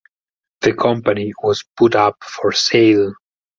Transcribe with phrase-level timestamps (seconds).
[0.61, 3.13] The company was put up for sale.